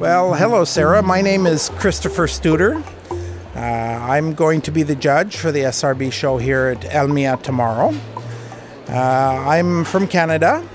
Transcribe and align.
Well, 0.00 0.34
hello, 0.34 0.64
Sarah. 0.64 1.04
My 1.04 1.20
name 1.20 1.46
is 1.46 1.68
Christopher 1.76 2.26
Studer. 2.26 2.82
Uh, 3.54 3.58
I'm 3.60 4.34
going 4.34 4.60
to 4.62 4.72
be 4.72 4.82
the 4.82 4.96
judge 4.96 5.36
for 5.36 5.52
the 5.52 5.60
SRB 5.60 6.10
show 6.12 6.36
here 6.36 6.66
at 6.66 6.80
Elmia 6.80 7.40
tomorrow. 7.40 7.94
Uh, 8.88 8.92
I'm 8.92 9.84
from 9.84 10.08
Canada. 10.08 10.68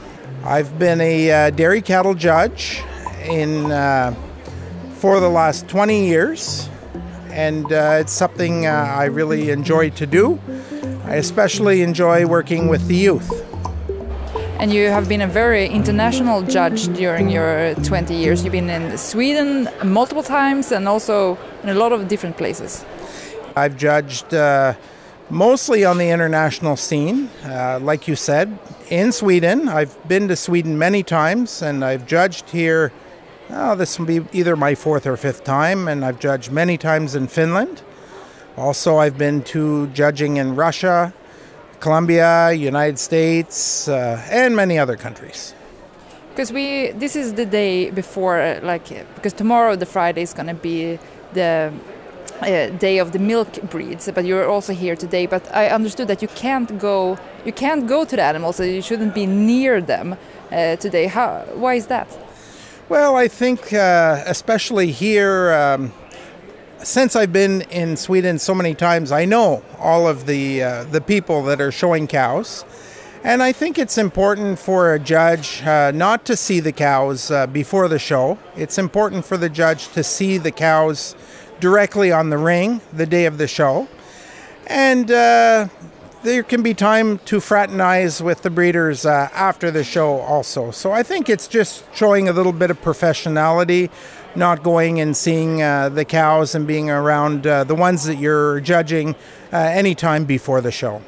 I've 0.46 0.80
been 0.80 1.02
a 1.02 1.32
uh, 1.32 1.50
dairy 1.50 1.82
cattle 1.82 2.14
judge 2.14 2.82
in 3.26 3.70
uh, 3.70 4.16
for 4.94 5.20
the 5.20 5.30
last 5.30 5.68
20 5.68 6.08
years, 6.08 6.70
and 7.30 7.66
uh, 7.74 7.98
it's 8.00 8.14
something 8.14 8.68
uh, 8.68 8.70
I 8.70 9.06
really 9.06 9.50
enjoy 9.50 9.90
to 9.90 10.06
do. 10.06 10.40
I 11.04 11.16
especially 11.16 11.82
enjoy 11.82 12.26
working 12.26 12.70
with 12.70 12.88
the 12.88 12.96
youth. 12.96 13.43
And 14.64 14.72
you 14.72 14.88
have 14.88 15.10
been 15.10 15.20
a 15.20 15.28
very 15.28 15.68
international 15.68 16.42
judge 16.42 16.88
during 16.96 17.28
your 17.28 17.76
20 17.84 18.16
years. 18.16 18.46
You've 18.46 18.54
been 18.54 18.70
in 18.70 18.98
Sweden 18.98 19.68
multiple 19.84 20.24
times 20.24 20.72
and 20.72 20.88
also 20.88 21.38
in 21.64 21.70
a 21.70 21.74
lot 21.74 21.92
of 21.92 22.08
different 22.08 22.38
places. 22.38 22.86
I've 23.58 23.76
judged 23.76 24.34
uh, 24.34 24.76
mostly 25.30 25.84
on 25.84 25.98
the 25.98 26.10
international 26.10 26.78
scene, 26.78 27.30
uh, 27.44 27.80
like 27.82 28.08
you 28.08 28.16
said, 28.16 28.58
in 28.90 29.12
Sweden. 29.12 29.68
I've 29.68 29.98
been 30.08 30.30
to 30.30 30.36
Sweden 30.38 30.78
many 30.78 31.04
times 31.04 31.62
and 31.62 31.84
I've 31.84 32.08
judged 32.08 32.52
here. 32.52 32.94
Oh, 33.50 33.76
this 33.76 34.00
will 34.00 34.06
be 34.06 34.22
either 34.32 34.56
my 34.56 34.76
fourth 34.76 35.06
or 35.06 35.18
fifth 35.18 35.44
time, 35.44 35.90
and 35.90 36.06
I've 36.06 36.22
judged 36.22 36.54
many 36.54 36.78
times 36.78 37.16
in 37.16 37.28
Finland. 37.28 37.82
Also, 38.56 38.96
I've 38.96 39.18
been 39.18 39.42
to 39.44 39.88
judging 39.88 40.38
in 40.38 40.56
Russia, 40.56 41.14
Colombia, 41.84 42.54
United 42.54 42.98
States, 42.98 43.90
uh, 43.90 43.94
and 44.32 44.56
many 44.56 44.80
other 44.80 44.96
countries. 44.96 45.54
Because 46.30 46.50
we, 46.54 46.92
this 47.04 47.14
is 47.16 47.34
the 47.34 47.46
day 47.46 47.92
before, 47.92 48.40
uh, 48.40 48.60
like, 48.64 48.88
because 49.16 49.34
tomorrow 49.34 49.76
the 49.76 49.86
Friday 49.86 50.22
is 50.22 50.34
going 50.34 50.48
to 50.48 50.60
be 50.72 50.98
the 51.34 51.74
uh, 52.42 52.70
day 52.88 53.00
of 53.00 53.12
the 53.12 53.20
milk 53.20 53.50
breeds, 53.70 54.10
but 54.16 54.24
you're 54.24 54.48
also 54.48 54.74
here 54.74 54.96
today. 54.96 55.26
But 55.28 55.44
I 55.54 55.68
understood 55.68 56.08
that 56.08 56.22
you 56.22 56.30
can't 56.30 56.72
go, 56.80 57.18
you 57.44 57.52
can't 57.52 57.86
go 57.86 58.06
to 58.06 58.16
the 58.16 58.24
animals, 58.24 58.56
so 58.56 58.64
you 58.64 58.82
shouldn't 58.82 59.14
be 59.14 59.26
near 59.26 59.82
them 59.82 60.08
uh, 60.14 60.78
today. 60.78 61.08
How? 61.08 61.44
Why 61.64 61.74
is 61.76 61.88
that? 61.88 62.08
Well, 62.88 63.18
I 63.18 63.28
think 63.28 63.74
uh, 63.74 64.24
especially 64.26 64.92
here. 64.92 65.52
Um, 65.52 65.92
since 66.84 67.16
I've 67.16 67.34
been 67.34 67.62
in 67.64 67.96
Sweden 67.98 68.38
so 68.38 68.54
many 68.54 68.76
times, 68.76 69.12
I 69.12 69.26
know 69.26 69.64
all 69.80 70.08
of 70.08 70.26
the 70.26 70.64
uh, 70.64 70.84
the 70.84 71.02
people 71.02 71.44
that 71.44 71.62
are 71.62 71.72
showing 71.72 72.08
cows, 72.08 72.66
and 73.24 73.42
I 73.42 73.52
think 73.52 73.80
it's 73.80 73.98
important 73.98 74.60
for 74.60 74.94
a 74.94 75.00
judge 75.00 75.64
uh, 75.64 75.92
not 75.92 76.26
to 76.26 76.36
see 76.36 76.60
the 76.60 76.72
cows 76.72 77.32
uh, 77.32 77.48
before 77.48 77.88
the 77.88 78.00
show. 78.00 78.38
It's 78.56 78.78
important 78.78 79.26
for 79.26 79.38
the 79.38 79.50
judge 79.50 79.88
to 79.94 80.04
see 80.04 80.38
the 80.38 80.52
cows 80.52 81.16
directly 81.60 82.12
on 82.12 82.30
the 82.30 82.38
ring 82.38 82.82
the 82.92 83.06
day 83.06 83.26
of 83.26 83.38
the 83.38 83.48
show, 83.48 83.88
and 84.68 85.10
uh, 85.10 85.70
there 86.24 86.42
can 86.42 86.64
be 86.64 86.74
time 86.74 87.18
to 87.20 87.40
fraternize 87.40 88.22
with 88.22 88.42
the 88.44 88.50
breeders 88.50 89.06
uh, 89.06 89.30
after 89.34 89.70
the 89.70 89.84
show 89.84 90.20
also. 90.22 90.72
So 90.72 90.92
I 90.92 91.04
think 91.04 91.30
it's 91.30 91.48
just 91.48 91.84
showing 91.94 92.30
a 92.30 92.34
little 92.34 92.54
bit 92.54 92.72
of 92.72 92.82
professionality 92.82 93.90
not 94.36 94.64
going 94.64 95.00
and 95.00 95.16
seeing 95.16 95.62
uh, 95.62 95.90
the 95.90 96.06
cows 96.06 96.56
and 96.56 96.66
being 96.66 96.90
around 96.90 97.46
uh, 97.46 97.64
the 97.66 97.76
ones 97.76 98.06
that 98.06 98.16
you're 98.16 98.62
judging 98.62 99.16
uh, 99.52 99.58
anytime 99.58 100.26
before 100.26 100.62
the 100.62 100.72
show. 100.72 101.02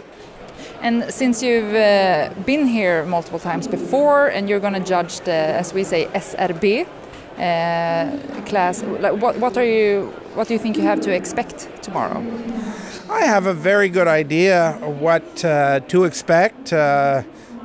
And 0.82 1.12
since 1.12 1.42
you've 1.42 1.74
uh, 1.74 2.30
been 2.46 2.68
here 2.68 3.06
multiple 3.06 3.40
times 3.40 3.68
before, 3.68 4.28
and 4.28 4.48
you're 4.48 4.60
going 4.60 4.74
to 4.74 4.80
judge 4.80 5.22
the, 5.22 5.32
as 5.32 5.74
we 5.74 5.84
say, 5.84 6.06
SRB 6.08 6.86
uh, 7.38 8.42
class, 8.46 8.84
like 8.84 9.20
what, 9.20 9.40
what 9.40 9.58
are 9.58 9.66
you? 9.66 10.14
What 10.36 10.48
do 10.48 10.54
you 10.54 10.60
think 10.60 10.78
you 10.78 10.84
have 10.84 11.00
to 11.02 11.14
expect 11.14 11.70
tomorrow? 11.82 12.20
I 13.10 13.22
have 13.22 13.46
a 13.46 13.54
very 13.54 13.90
good 13.90 14.08
idea 14.08 14.78
of 14.82 15.00
what 15.00 15.46
uh, 15.46 15.80
to 15.80 16.04
expect 16.04 16.74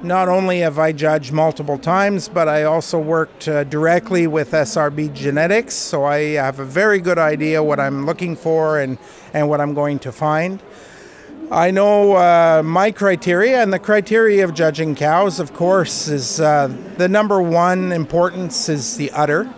not 0.03 0.28
only 0.28 0.61
have 0.61 0.78
I 0.78 0.93
judged 0.93 1.33
multiple 1.33 1.78
times, 1.78 2.28
but 2.28 2.49
I 2.49 2.65
also 2.65 2.99
worked 2.99 3.49
uh, 3.49 3.65
directly 3.65 4.27
with 4.27 4.53
SRB 4.53 5.12
Genetics, 5.12 5.75
so 5.75 6.05
I 6.05 6.34
have 6.34 6.59
a 6.59 6.65
very 6.65 7.00
good 7.00 7.19
idea 7.19 7.62
what 7.62 7.78
I'm 7.78 8.06
looking 8.06 8.37
for 8.37 8.78
and, 8.78 8.99
and 9.34 9.49
what 9.49 9.61
I'm 9.61 9.75
going 9.75 9.99
to 10.00 10.12
find. 10.12 10.62
I 11.50 11.71
know 11.73 12.12
uh, 12.12 12.62
my 12.65 12.93
criteria, 12.93 13.62
and 13.62 13.73
the 13.73 13.78
criteria 13.78 14.44
of 14.44 14.55
judging 14.55 14.94
cows, 14.94 15.41
of 15.41 15.53
course, 15.53 16.06
is 16.09 16.41
uh, 16.41 16.73
the 16.97 17.09
number 17.09 17.43
one 17.43 17.93
importance 17.93 18.69
is 18.69 18.97
the 18.97 19.11
udder. 19.11 19.53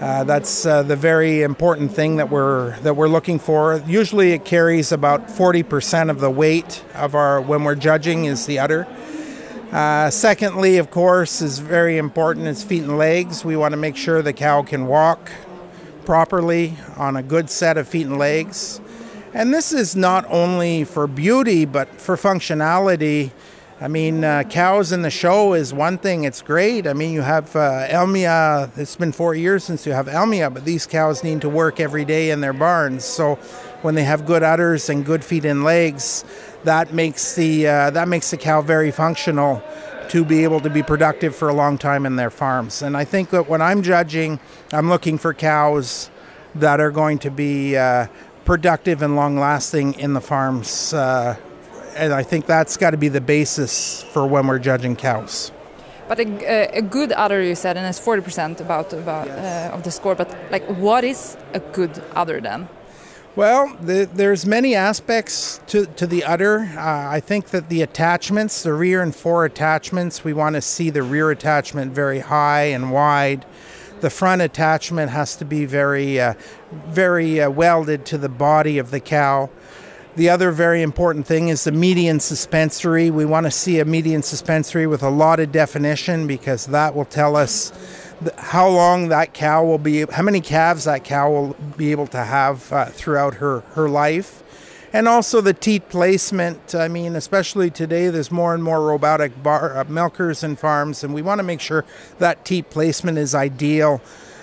Uh, 0.00 0.24
that's 0.24 0.66
uh, 0.66 0.82
the 0.82 0.96
very 0.96 1.42
important 1.42 1.92
thing 1.92 2.16
that 2.16 2.28
we're 2.28 2.76
that 2.80 2.96
we're 2.96 3.08
looking 3.08 3.38
for. 3.38 3.80
Usually, 3.86 4.32
it 4.32 4.44
carries 4.44 4.90
about 4.90 5.28
40% 5.28 6.10
of 6.10 6.18
the 6.18 6.30
weight 6.30 6.82
of 6.94 7.14
our 7.14 7.40
when 7.40 7.62
we're 7.62 7.76
judging 7.76 8.24
is 8.24 8.44
the 8.44 8.58
udder. 8.58 8.88
Uh, 9.70 10.10
secondly, 10.10 10.78
of 10.78 10.90
course, 10.90 11.40
is 11.40 11.60
very 11.60 11.96
important 11.96 12.48
is 12.48 12.64
feet 12.64 12.82
and 12.82 12.98
legs. 12.98 13.44
We 13.44 13.56
want 13.56 13.72
to 13.72 13.76
make 13.76 13.96
sure 13.96 14.20
the 14.20 14.32
cow 14.32 14.62
can 14.62 14.86
walk 14.86 15.30
properly 16.04 16.76
on 16.96 17.16
a 17.16 17.22
good 17.22 17.48
set 17.48 17.76
of 17.76 17.86
feet 17.86 18.06
and 18.06 18.18
legs. 18.18 18.80
And 19.32 19.54
this 19.54 19.72
is 19.72 19.94
not 19.94 20.26
only 20.28 20.82
for 20.82 21.06
beauty, 21.06 21.64
but 21.66 21.88
for 22.00 22.16
functionality. 22.16 23.30
I 23.80 23.88
mean, 23.88 24.22
uh, 24.22 24.44
cows 24.44 24.92
in 24.92 25.02
the 25.02 25.10
show 25.10 25.52
is 25.54 25.74
one 25.74 25.98
thing, 25.98 26.22
it's 26.22 26.42
great. 26.42 26.86
I 26.86 26.92
mean, 26.92 27.12
you 27.12 27.22
have 27.22 27.56
uh, 27.56 27.88
Elmia, 27.88 28.70
it's 28.78 28.94
been 28.94 29.10
four 29.10 29.34
years 29.34 29.64
since 29.64 29.84
you 29.84 29.92
have 29.92 30.06
Elmia, 30.06 30.54
but 30.54 30.64
these 30.64 30.86
cows 30.86 31.24
need 31.24 31.40
to 31.40 31.48
work 31.48 31.80
every 31.80 32.04
day 32.04 32.30
in 32.30 32.40
their 32.40 32.52
barns. 32.52 33.04
So 33.04 33.34
when 33.82 33.96
they 33.96 34.04
have 34.04 34.26
good 34.26 34.44
udders 34.44 34.88
and 34.88 35.04
good 35.04 35.24
feet 35.24 35.44
and 35.44 35.64
legs, 35.64 36.24
that 36.62 36.94
makes 36.94 37.34
the 37.34 37.66
uh, 37.66 37.90
that 37.90 38.06
makes 38.06 38.30
the 38.30 38.36
cow 38.36 38.62
very 38.62 38.92
functional 38.92 39.60
to 40.10 40.24
be 40.24 40.44
able 40.44 40.60
to 40.60 40.70
be 40.70 40.82
productive 40.82 41.34
for 41.34 41.48
a 41.48 41.54
long 41.54 41.76
time 41.76 42.06
in 42.06 42.14
their 42.14 42.30
farms. 42.30 42.80
And 42.80 42.96
I 42.96 43.04
think 43.04 43.30
that 43.30 43.48
when 43.48 43.60
I'm 43.60 43.82
judging, 43.82 44.38
I'm 44.72 44.88
looking 44.88 45.18
for 45.18 45.34
cows 45.34 46.10
that 46.54 46.78
are 46.78 46.92
going 46.92 47.18
to 47.18 47.30
be 47.30 47.76
uh, 47.76 48.06
productive 48.44 49.02
and 49.02 49.16
long 49.16 49.36
lasting 49.36 49.94
in 49.94 50.12
the 50.12 50.20
farms. 50.20 50.94
And 51.96 52.12
I 52.12 52.22
think 52.22 52.46
that's 52.46 52.76
got 52.76 52.90
to 52.90 52.96
be 52.96 53.08
the 53.08 53.20
basis 53.20 54.02
for 54.02 54.26
when 54.26 54.46
we're 54.46 54.58
judging 54.58 54.96
cows. 54.96 55.52
But 56.08 56.20
a, 56.20 56.78
a 56.78 56.82
good 56.82 57.12
udder, 57.12 57.42
you 57.42 57.54
said, 57.54 57.76
and 57.76 57.86
it's 57.86 57.98
forty 57.98 58.22
percent 58.22 58.60
about 58.60 58.92
about 58.92 59.26
yes. 59.26 59.70
uh, 59.72 59.74
of 59.74 59.82
the 59.82 59.90
score. 59.90 60.14
But 60.14 60.36
like, 60.50 60.64
what 60.64 61.04
is 61.04 61.36
a 61.54 61.60
good 61.60 62.02
udder 62.14 62.40
then? 62.40 62.68
Well, 63.36 63.76
the, 63.80 64.08
there's 64.12 64.46
many 64.46 64.76
aspects 64.76 65.60
to, 65.66 65.86
to 65.86 66.06
the 66.06 66.22
udder. 66.22 66.70
Uh, 66.76 67.08
I 67.08 67.20
think 67.20 67.48
that 67.50 67.68
the 67.68 67.82
attachments, 67.82 68.62
the 68.62 68.72
rear 68.74 69.02
and 69.02 69.12
fore 69.12 69.44
attachments, 69.44 70.22
we 70.22 70.32
want 70.32 70.54
to 70.54 70.60
see 70.60 70.90
the 70.90 71.02
rear 71.02 71.30
attachment 71.30 71.92
very 71.92 72.20
high 72.20 72.64
and 72.64 72.92
wide. 72.92 73.44
The 74.02 74.10
front 74.10 74.40
attachment 74.42 75.10
has 75.10 75.34
to 75.36 75.44
be 75.44 75.64
very, 75.64 76.20
uh, 76.20 76.34
very 76.70 77.40
uh, 77.40 77.50
welded 77.50 78.04
to 78.06 78.18
the 78.18 78.28
body 78.28 78.78
of 78.78 78.90
the 78.90 79.00
cow. 79.00 79.50
The 80.16 80.28
other 80.28 80.52
very 80.52 80.82
important 80.82 81.26
thing 81.26 81.48
is 81.48 81.64
the 81.64 81.72
median 81.72 82.20
suspensory. 82.20 83.10
We 83.10 83.24
want 83.24 83.46
to 83.46 83.50
see 83.50 83.80
a 83.80 83.84
median 83.84 84.22
suspensory 84.22 84.86
with 84.86 85.02
a 85.02 85.10
lot 85.10 85.40
of 85.40 85.50
definition 85.50 86.28
because 86.28 86.66
that 86.66 86.94
will 86.94 87.04
tell 87.04 87.34
us 87.34 87.72
how 88.36 88.68
long 88.68 89.08
that 89.08 89.34
cow 89.34 89.64
will 89.64 89.78
be, 89.78 90.06
how 90.06 90.22
many 90.22 90.40
calves 90.40 90.84
that 90.84 91.02
cow 91.02 91.32
will 91.32 91.56
be 91.76 91.90
able 91.90 92.06
to 92.06 92.22
have 92.22 92.72
uh, 92.72 92.84
throughout 92.86 93.34
her, 93.34 93.60
her 93.72 93.88
life. 93.88 94.44
And 94.92 95.08
also 95.08 95.40
the 95.40 95.52
teat 95.52 95.88
placement. 95.88 96.76
I 96.76 96.86
mean, 96.86 97.16
especially 97.16 97.68
today, 97.68 98.08
there's 98.08 98.30
more 98.30 98.54
and 98.54 98.62
more 98.62 98.86
robotic 98.86 99.42
bar, 99.42 99.76
uh, 99.76 99.84
milkers 99.88 100.44
and 100.44 100.56
farms, 100.56 101.02
and 101.02 101.12
we 101.12 101.22
want 101.22 101.40
to 101.40 101.42
make 101.42 101.60
sure 101.60 101.84
that 102.20 102.44
teat 102.44 102.70
placement 102.70 103.18
is 103.18 103.34
ideal, 103.34 104.00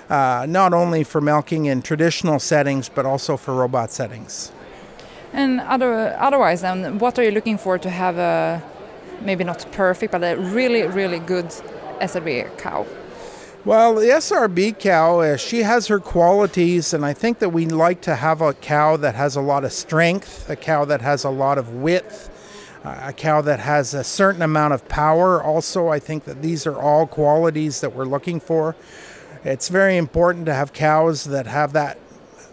uh, 0.10 0.46
not 0.50 0.74
only 0.74 1.06
for 1.06 1.22
milking 1.22 1.68
in 1.68 1.82
traditional 1.82 2.40
settings, 2.40 2.90
but 2.90 3.06
also 3.06 3.38
for 3.38 3.54
robot 3.54 3.92
settings. 3.92 4.52
And 5.34 5.62
other, 5.62 6.16
otherwise, 6.20 6.62
then, 6.62 7.00
what 7.00 7.18
are 7.18 7.24
you 7.24 7.32
looking 7.32 7.58
for 7.58 7.78
to 7.78 7.90
have 7.90 8.18
a 8.18 8.62
maybe 9.22 9.44
not 9.44 9.66
perfect, 9.72 10.12
but 10.12 10.24
a 10.24 10.36
really, 10.36 10.84
really 10.84 11.20
good 11.20 11.46
SRB 12.00 12.58
cow? 12.58 12.86
Well, 13.64 13.96
the 13.96 14.08
SRB 14.08 14.80
cow, 14.80 15.20
uh, 15.20 15.38
she 15.38 15.60
has 15.60 15.86
her 15.88 16.00
qualities, 16.00 16.96
and 16.96 17.06
I 17.06 17.14
think 17.14 17.38
that 17.40 17.50
we 17.50 17.68
like 17.68 18.02
to 18.02 18.16
have 18.16 18.42
a 18.42 18.54
cow 18.56 18.98
that 18.98 19.14
has 19.14 19.36
a 19.36 19.42
lot 19.42 19.64
of 19.64 19.72
strength, 19.72 20.50
a 20.50 20.56
cow 20.56 20.84
that 20.86 21.02
has 21.02 21.24
a 21.24 21.30
lot 21.30 21.60
of 21.60 21.76
width, 21.76 22.32
uh, 22.84 23.00
a 23.04 23.14
cow 23.14 23.42
that 23.42 23.60
has 23.60 23.94
a 23.94 24.04
certain 24.04 24.42
amount 24.42 24.74
of 24.74 24.88
power. 24.90 25.44
Also, 25.44 25.90
I 25.90 26.00
think 26.00 26.24
that 26.24 26.42
these 26.42 26.66
are 26.66 26.76
all 26.76 27.06
qualities 27.06 27.82
that 27.82 27.94
we're 27.94 28.06
looking 28.06 28.40
for. 28.40 28.76
It's 29.44 29.70
very 29.70 29.96
important 29.96 30.48
to 30.48 30.56
have 30.56 30.74
cows 30.74 31.26
that 31.26 31.46
have 31.46 31.74
that 31.74 32.00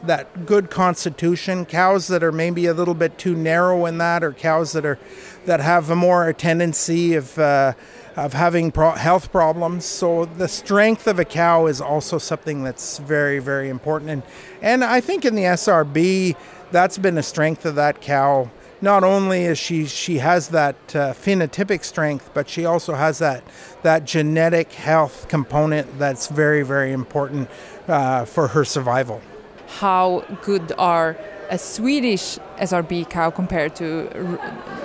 that 0.04 0.46
good 0.46 0.70
constitution. 0.70 1.64
Cows 1.64 2.08
that 2.08 2.22
are 2.22 2.32
maybe 2.32 2.66
a 2.66 2.74
little 2.74 2.94
bit 2.94 3.18
too 3.18 3.34
narrow 3.34 3.86
in 3.86 3.98
that, 3.98 4.22
or 4.22 4.32
cows 4.32 4.72
that 4.72 4.84
are 4.84 4.98
that 5.46 5.60
have 5.60 5.90
a 5.90 5.96
more 5.96 6.32
tendency 6.32 7.14
of 7.14 7.38
uh, 7.38 7.72
of 8.16 8.32
having 8.32 8.72
pro- 8.72 8.92
health 8.92 9.30
problems. 9.30 9.84
So 9.84 10.24
the 10.24 10.48
strength 10.48 11.06
of 11.06 11.18
a 11.18 11.24
cow 11.24 11.66
is 11.66 11.80
also 11.80 12.18
something 12.18 12.62
that's 12.62 12.98
very 12.98 13.38
very 13.38 13.68
important. 13.68 14.10
And 14.10 14.22
and 14.62 14.84
I 14.84 15.00
think 15.00 15.24
in 15.24 15.34
the 15.34 15.44
SRB, 15.44 16.36
that's 16.70 16.98
been 16.98 17.18
a 17.18 17.22
strength 17.22 17.64
of 17.64 17.74
that 17.76 18.00
cow. 18.00 18.50
Not 18.80 19.02
only 19.02 19.42
is 19.42 19.58
she 19.58 19.86
she 19.86 20.18
has 20.18 20.48
that 20.48 20.76
uh, 20.94 21.12
phenotypic 21.12 21.84
strength, 21.84 22.30
but 22.32 22.48
she 22.48 22.64
also 22.64 22.94
has 22.94 23.18
that 23.18 23.42
that 23.82 24.04
genetic 24.04 24.72
health 24.72 25.28
component 25.28 25.98
that's 25.98 26.28
very 26.28 26.62
very 26.62 26.92
important 26.92 27.50
uh, 27.88 28.24
for 28.24 28.48
her 28.48 28.64
survival. 28.64 29.20
How 29.68 30.24
good 30.42 30.72
are 30.78 31.16
a 31.50 31.58
Swedish 31.58 32.38
SRB 32.58 33.08
cow 33.08 33.30
compared 33.30 33.76
to 33.76 34.08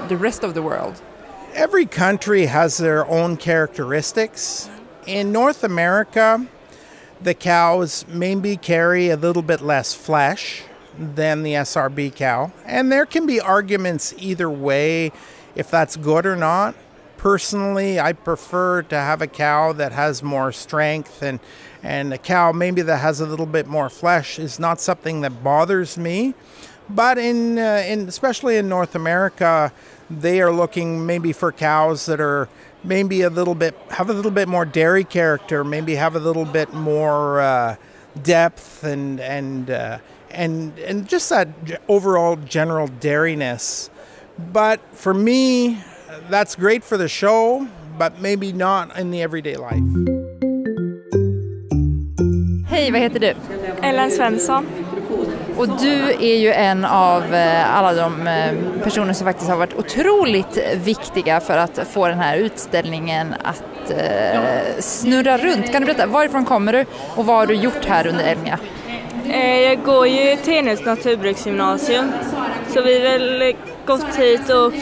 the 0.07 0.17
rest 0.17 0.43
of 0.43 0.53
the 0.53 0.61
world? 0.61 1.01
Every 1.53 1.85
country 1.85 2.45
has 2.45 2.77
their 2.77 3.05
own 3.07 3.37
characteristics. 3.37 4.69
In 5.05 5.31
North 5.31 5.63
America, 5.63 6.45
the 7.21 7.33
cows 7.33 8.05
maybe 8.07 8.57
carry 8.57 9.09
a 9.09 9.15
little 9.15 9.41
bit 9.41 9.61
less 9.61 9.93
flesh 9.93 10.63
than 10.97 11.43
the 11.43 11.53
SRB 11.53 12.15
cow, 12.15 12.51
and 12.65 12.91
there 12.91 13.05
can 13.05 13.25
be 13.25 13.39
arguments 13.39 14.13
either 14.17 14.49
way 14.49 15.11
if 15.55 15.69
that's 15.71 15.95
good 15.95 16.25
or 16.25 16.35
not. 16.35 16.75
Personally, 17.23 18.01
I 18.01 18.11
prefer 18.11 18.81
to 18.81 18.97
have 18.97 19.21
a 19.21 19.27
cow 19.27 19.71
that 19.71 19.93
has 19.93 20.21
more 20.21 20.51
strength 20.51 21.21
and 21.21 21.39
and 21.81 22.13
a 22.13 22.17
cow 22.17 22.51
maybe 22.51 22.81
that 22.81 22.97
has 22.97 23.21
a 23.21 23.25
little 23.25 23.45
bit 23.45 23.65
more 23.65 23.89
flesh 23.89 24.37
is 24.37 24.59
not 24.59 24.81
something 24.81 25.21
that 25.21 25.41
bothers 25.41 25.97
me. 25.97 26.33
But 26.89 27.17
in, 27.17 27.57
uh, 27.57 27.81
in 27.87 28.09
especially 28.09 28.57
in 28.57 28.67
North 28.67 28.93
America, 28.93 29.71
they 30.09 30.41
are 30.41 30.51
looking 30.51 31.05
maybe 31.05 31.31
for 31.31 31.53
cows 31.53 32.07
that 32.07 32.19
are 32.19 32.49
maybe 32.83 33.21
a 33.21 33.29
little 33.29 33.55
bit 33.55 33.73
have 33.91 34.09
a 34.09 34.13
little 34.13 34.29
bit 34.29 34.49
more 34.49 34.65
dairy 34.65 35.05
character, 35.05 35.63
maybe 35.63 35.95
have 35.95 36.17
a 36.17 36.19
little 36.19 36.43
bit 36.43 36.73
more 36.73 37.39
uh, 37.39 37.77
depth 38.21 38.83
and 38.83 39.21
and 39.21 39.69
uh, 39.69 39.99
and 40.29 40.77
and 40.79 41.07
just 41.07 41.29
that 41.29 41.47
overall 41.87 42.35
general 42.35 42.87
dairiness. 42.87 43.89
But 44.37 44.81
for 44.91 45.13
me, 45.13 45.79
that's 46.29 46.55
great 46.55 46.83
for 46.83 46.97
the 46.97 47.07
show, 47.07 47.67
but 47.97 48.21
maybe 48.21 48.53
not 48.53 48.99
in 48.99 49.11
the 49.11 49.21
everyday 49.21 49.55
life. 49.55 49.83
Hej, 52.69 52.91
vad 52.91 53.01
heter 53.01 53.19
du? 53.19 53.33
Ellen 53.81 54.11
Svensson. 54.11 54.67
Och 55.57 55.67
du 55.67 56.11
är 56.11 56.37
ju 56.37 56.51
en 56.51 56.85
av 56.85 57.33
eh, 57.33 57.77
alla 57.77 57.93
de 57.93 58.27
eh, 58.27 58.83
personer 58.83 59.13
som 59.13 59.27
faktiskt 59.27 59.49
har 59.49 59.57
varit 59.57 59.73
otroligt 59.73 60.57
viktiga 60.75 61.39
för 61.39 61.57
att 61.57 61.79
få 61.91 62.07
den 62.07 62.19
här 62.19 62.37
utställningen 62.37 63.35
att 63.43 63.91
eh, 63.91 64.79
snurra 64.79 65.37
runt. 65.37 65.71
Kan 65.71 65.81
du 65.81 65.85
berätta, 65.85 66.07
varifrån 66.07 66.45
kommer 66.45 66.73
du 66.73 66.85
och 67.15 67.25
vad 67.25 67.35
har 67.35 67.47
du 67.47 67.53
gjort 67.53 67.85
här 67.85 68.07
under 68.07 68.23
Elmia? 68.23 68.59
Jag 69.69 69.83
går 69.83 70.07
ju 70.07 70.35
Tenhus 70.35 70.85
naturbruksgymnasium 70.85 72.11
så 72.73 72.81
vi 72.81 72.95
har 72.95 73.19
väl 73.19 73.53
gått 73.85 74.15
hit 74.15 74.49
och 74.49 74.73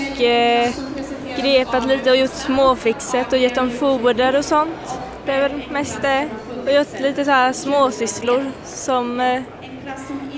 grepat 1.37 1.87
lite 1.87 2.11
och 2.11 2.17
gjort 2.17 2.33
småfixet 2.33 3.33
och 3.33 3.39
gett 3.39 3.55
dem 3.55 3.69
foder 3.69 4.37
och 4.37 4.45
sånt. 4.45 4.99
Det 5.25 5.31
är 5.31 5.41
väl 5.41 5.61
mest 5.71 6.01
det. 6.01 6.29
Och 6.65 6.73
gjort 6.73 6.99
lite 6.99 7.25
så 7.25 7.31
här 7.31 7.53
småsysslor 7.53 8.51
som 8.65 9.19
eh, 9.19 9.41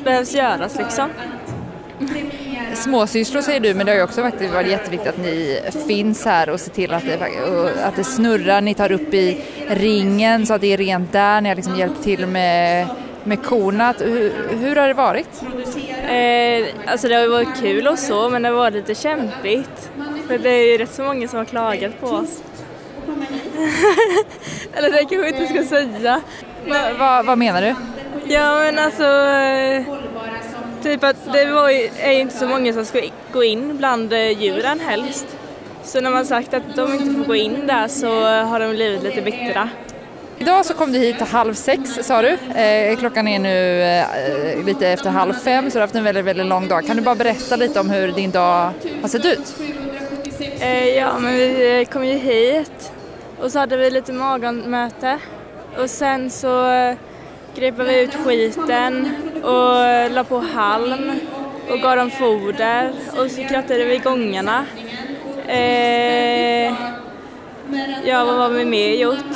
behövs 0.04 0.34
göras 0.34 0.78
liksom. 0.78 1.10
Småsysslor 2.76 3.42
säger 3.42 3.60
du, 3.60 3.74
men 3.74 3.86
det 3.86 3.92
har 3.92 3.98
ju 3.98 4.04
också 4.04 4.22
faktiskt 4.22 4.54
varit 4.54 4.68
jätteviktigt 4.68 5.10
att 5.10 5.18
ni 5.18 5.62
finns 5.88 6.26
här 6.26 6.50
och 6.50 6.60
ser 6.60 6.72
till 6.72 6.94
att 6.94 7.04
det, 7.06 7.84
att 7.84 7.96
det 7.96 8.04
snurrar. 8.04 8.62
Ni 8.62 8.74
tar 8.74 8.92
upp 8.92 9.14
i 9.14 9.42
ringen 9.68 10.46
så 10.46 10.54
att 10.54 10.62
det 10.62 10.74
är 10.74 10.78
rent 10.78 11.12
där. 11.12 11.42
Ni 11.42 11.50
har 11.50 11.56
liksom 11.56 11.76
hjälpt 11.76 12.04
till 12.04 12.28
med, 12.28 12.88
med 13.24 13.44
korna. 13.44 13.94
Hur, 14.00 14.34
hur 14.60 14.76
har 14.76 14.88
det 14.88 14.94
varit? 14.94 15.44
Eh, 16.08 16.92
alltså 16.92 17.08
det 17.08 17.16
har 17.16 17.22
ju 17.22 17.30
varit 17.30 17.62
kul 17.62 17.88
och 17.88 18.00
så, 18.00 18.30
men 18.30 18.42
det 18.42 18.50
har 18.50 18.56
varit 18.56 18.74
lite 18.74 18.96
kämpigt. 18.96 19.90
För 20.28 20.38
det 20.38 20.50
är 20.50 20.72
ju 20.72 20.78
rätt 20.78 20.94
så 20.94 21.04
många 21.04 21.28
som 21.28 21.38
har 21.38 21.46
klagat 21.46 22.02
på 22.02 22.08
oss. 22.08 22.44
Eller 24.74 24.92
det 24.92 24.98
kanske 24.98 25.16
jag 25.16 25.30
inte 25.30 25.48
ska 25.48 25.64
säga. 25.64 26.22
Men, 26.66 26.98
vad, 26.98 27.26
vad 27.26 27.38
menar 27.38 27.62
du? 27.62 27.76
Ja 28.26 28.56
men 28.60 28.80
alltså, 28.80 29.04
typ 30.84 31.04
att 31.04 31.34
det 31.34 31.46
var 31.46 31.70
ju, 31.70 31.90
är 32.00 32.12
ju 32.12 32.20
inte 32.20 32.38
så 32.38 32.48
många 32.48 32.74
som 32.74 32.86
ska 32.86 33.02
gå 33.32 33.44
in 33.44 33.78
bland 33.78 34.14
eh, 34.14 34.42
djuren 34.42 34.80
helst. 34.80 35.28
Så 35.84 36.02
när 36.02 36.12
man 36.12 36.26
sagt 36.26 36.54
att 36.54 36.76
de 36.76 36.94
inte 36.94 37.14
får 37.14 37.26
gå 37.26 37.36
in 37.36 37.68
där 37.68 37.88
så 37.88 38.24
har 38.24 38.60
de 38.60 38.72
blivit 38.72 39.04
lite 39.04 39.22
bittra. 39.22 39.70
Idag 40.38 40.66
så 40.66 40.74
kom 40.74 40.92
du 40.92 41.00
hit 41.00 41.22
halv 41.22 41.54
sex 41.54 42.00
sa 42.02 42.22
du. 42.22 42.38
Eh, 42.60 42.98
klockan 42.98 43.28
är 43.28 43.40
nu 43.40 43.82
eh, 43.82 44.66
lite 44.66 44.88
efter 44.88 45.10
halv 45.10 45.34
fem 45.34 45.66
så 45.66 45.74
du 45.74 45.80
har 45.80 45.82
haft 45.82 45.96
en 45.96 46.04
väldigt, 46.04 46.26
väldigt 46.26 46.46
lång 46.46 46.68
dag. 46.68 46.88
Kan 46.88 46.98
du 46.98 47.04
bara 47.04 47.16
berätta 47.16 47.56
lite 47.56 47.80
om 47.80 47.90
hur 47.90 48.12
din 48.12 48.32
dag 48.32 48.72
har 49.02 49.08
sett 49.08 49.26
ut? 49.26 49.56
Eh, 50.44 50.98
ja 50.98 51.20
men 51.20 51.34
vi 51.34 51.80
eh, 51.80 51.88
kom 51.88 52.06
ju 52.06 52.18
hit 52.18 52.92
och 53.40 53.52
så 53.52 53.60
hade 53.60 53.78
vi 53.78 53.90
lite 53.90 54.14
morgonmöte 54.14 55.20
och 55.78 55.90
sen 55.90 56.30
så 56.30 56.70
eh, 56.72 56.96
vi 57.84 58.02
ut 58.02 58.16
skiten 58.16 59.16
och 59.44 59.78
eh, 59.78 60.12
la 60.12 60.24
på 60.24 60.40
halm 60.40 61.12
och 61.70 61.80
gav 61.80 61.98
dem 61.98 62.12
foder 62.12 62.94
och 63.18 63.32
så 63.32 63.44
krattade 63.44 63.86
vi 63.86 63.98
gångarna. 63.98 64.66
Eh, 65.48 66.74
ja, 68.06 68.26
vad 68.26 68.36
har 68.36 68.50
vi 68.50 68.66
mer 68.66 68.94
gjort? 68.94 69.36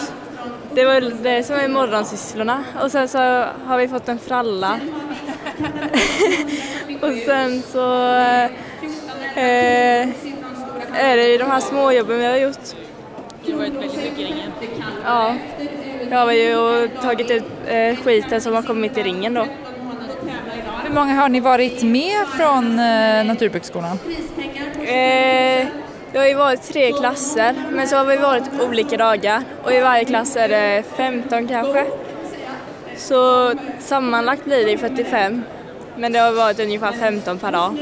Det 0.74 0.86
var 0.86 1.24
det 1.24 1.44
som 1.44 1.56
är 1.56 1.68
morgonsysslorna 1.68 2.64
och 2.84 2.92
sen 2.92 3.08
så 3.08 3.18
har 3.66 3.78
vi 3.78 3.88
fått 3.88 4.10
en 4.10 4.20
fralla. 4.20 4.80
och 7.02 7.14
sen 7.26 7.62
så 7.62 8.14
eh, 9.40 10.10
är 10.94 11.18
det 11.18 11.28
ju 11.28 11.38
de 11.38 11.52
här 11.52 11.60
småjobben 11.60 12.20
vi 12.20 12.26
har 12.26 12.38
gjort. 12.38 12.58
Det 13.46 13.52
har 13.52 13.60
varit 13.60 13.74
väldigt 13.74 13.96
mycket 13.96 14.20
i 14.20 14.24
ringen. 14.24 14.52
Ja. 15.06 15.36
Jag 16.10 16.18
har 16.18 16.32
ju 16.32 16.88
tagit 17.02 17.32
ut 17.32 17.44
eh, 17.68 17.96
skiten 17.96 18.42
som 18.42 18.54
har 18.54 18.62
kommit 18.62 18.98
i 18.98 19.04
ringen 19.04 19.34
då. 19.34 19.48
Hur 20.84 20.94
många 20.94 21.14
har 21.14 21.30
ni 21.30 21.40
varit 21.40 21.84
med 21.84 22.28
från 22.28 22.80
eh, 22.80 23.26
Naturbruksskolan? 23.26 24.00
Eh, 24.82 25.68
det 26.12 26.18
har 26.18 26.26
ju 26.26 26.34
varit 26.34 26.64
tre 26.64 26.92
klasser, 26.92 27.56
men 27.72 27.88
så 27.88 27.96
har 27.96 28.06
vi 28.06 28.18
varit 28.18 28.44
olika 28.62 28.98
dagar 28.98 29.44
och 29.64 29.74
i 29.74 29.80
varje 29.80 30.06
klass 30.06 30.36
är 30.36 30.50
det 30.50 30.84
15 30.96 31.48
kanske. 31.48 31.86
Så 32.98 33.54
sammanlagt 33.80 34.46
blir 34.46 34.66
det 34.66 34.78
45, 34.78 35.44
men 35.98 36.12
det 36.12 36.20
har 36.20 36.32
varit 36.32 36.60
ungefär 36.60 36.92
15 36.92 37.38
per 37.38 37.52
dag. 37.52 37.78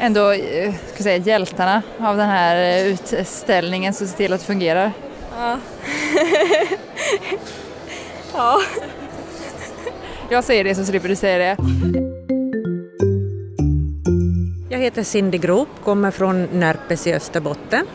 Ändå 0.00 0.30
eh, 0.30 0.74
ska 0.94 1.02
säga, 1.02 1.16
hjältarna 1.16 1.82
av 2.00 2.16
den 2.16 2.28
här 2.28 2.84
utställningen 2.84 3.94
som 3.94 4.06
ser 4.06 4.16
till 4.16 4.32
att 4.32 4.40
det 4.40 4.46
fungerar. 4.46 4.92
Ja. 5.36 5.58
ja. 8.34 8.60
Jag 10.30 10.44
säger 10.44 10.64
det 10.64 10.74
så 10.74 10.84
slipper 10.84 11.08
du 11.08 11.16
säga 11.16 11.38
det. 11.38 11.56
Jag 14.70 14.78
heter 14.78 15.02
Cindy 15.02 15.38
Grop, 15.38 15.68
kommer 15.84 16.10
från 16.10 16.44
Närpes 16.44 17.06
i 17.06 17.14
Österbotten 17.14 17.86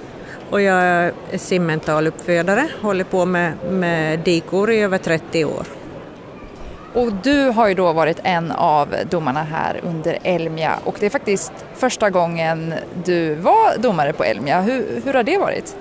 och 0.50 0.62
jag 0.62 0.84
är 0.84 1.14
simmentaluppfödare, 1.38 2.70
håller 2.82 3.04
på 3.04 3.26
med, 3.26 3.54
med 3.70 4.20
dikor 4.20 4.72
i 4.72 4.80
över 4.80 4.98
30 4.98 5.46
år. 5.46 5.66
Och 6.94 7.14
du 7.24 7.50
har 7.50 7.68
ju 7.68 7.74
då 7.74 7.94
varit 7.94 8.20
en 8.24 8.52
av 8.52 8.96
domarna 9.10 9.44
här 9.44 9.82
under 9.84 10.18
Elmia 10.24 10.80
och 10.84 10.98
det 11.00 11.06
är 11.06 11.10
faktiskt 11.10 11.52
första 11.76 12.10
gången 12.10 12.74
du 13.06 13.36
var 13.36 13.78
domare 13.78 14.14
på 14.14 14.24
Elmia. 14.24 14.62
Hur, 14.62 15.02
hur 15.06 15.14
har 15.14 15.24
det 15.24 15.38
varit? 15.38 15.76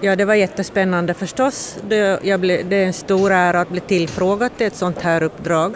Ja, 0.00 0.16
det 0.16 0.24
var 0.24 0.34
jättespännande 0.34 1.14
förstås. 1.14 1.76
Det, 1.88 2.40
ble, 2.40 2.62
det, 2.62 2.76
är 2.76 2.86
en 2.86 2.92
stor 2.92 3.32
ära 3.32 3.60
att 3.60 3.68
bli 3.68 3.80
tillfrågad 3.80 4.56
till 4.56 4.66
ett 4.66 4.76
sånt 4.76 5.02
här 5.02 5.22
uppdrag. 5.22 5.74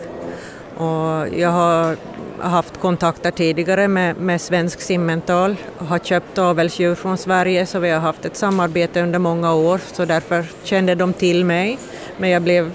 Och 0.77 1.29
jag 1.39 1.51
har 1.51 1.97
haft 2.39 2.81
kontakter 2.81 3.31
tidigare 3.31 3.89
med, 3.89 4.17
med 4.17 4.41
Svensk 4.41 4.81
Simmental 4.81 5.57
och 5.79 5.87
har 5.87 5.99
köpt 5.99 6.39
avelsdjur 6.39 6.95
från 6.95 7.19
Sverige 7.19 7.67
så 7.67 7.79
vi 7.79 7.91
har 7.91 8.01
haft 8.01 8.25
ett 8.25 8.37
samarbete 8.37 9.03
under 9.03 9.19
många 9.19 9.55
år 9.55 9.81
så 9.93 10.05
därför 10.05 10.45
kände 10.63 10.95
de 10.95 11.13
till 11.13 11.45
mig. 11.45 11.79
Men 12.19 12.31
jag 12.31 12.43
blev 12.43 12.73